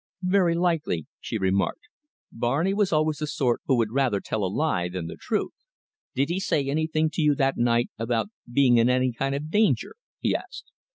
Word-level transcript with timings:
"Very 0.23 0.55
likely," 0.55 1.05
she 1.19 1.37
remarked. 1.37 1.81
"Barney 2.31 2.73
was 2.73 2.91
always 2.91 3.17
the 3.19 3.27
sort 3.27 3.61
who 3.67 3.77
would 3.77 3.91
rather 3.91 4.19
tell 4.19 4.43
a 4.43 4.49
lie 4.51 4.89
than 4.89 5.05
the 5.05 5.15
truth." 5.15 5.53
"Did 6.15 6.29
he 6.29 6.39
say 6.39 6.67
anything 6.67 7.11
to 7.11 7.21
you 7.21 7.35
that 7.35 7.55
night 7.57 7.91
about 7.99 8.31
being 8.51 8.77
in 8.77 8.89
any 8.89 9.13
kind 9.13 9.35
of 9.35 9.51
danger?" 9.51 9.93
he 10.19 10.33
asked. 10.35 10.71